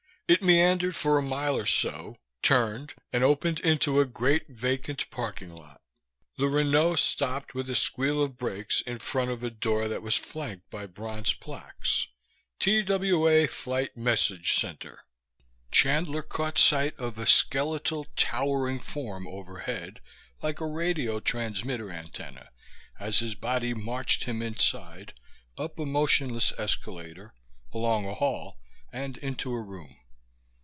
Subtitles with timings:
[0.27, 5.51] It meandered for a mile or so, turned and opened into a great vacant parking
[5.53, 5.81] lot.
[6.37, 10.15] The Renault stopped with a squeal of brakes in front of a door that was
[10.15, 12.07] flanked by bronze plaques:
[12.61, 15.01] TWA Flight Message Center.
[15.69, 19.99] Chandler caught sight of a skeletal towering form overhead,
[20.41, 22.51] like a radio transmitter antenna,
[23.01, 25.13] as his body marched him inside,
[25.57, 27.33] up a motionless escalator,
[27.73, 28.57] along a hall
[28.93, 29.97] and into a room.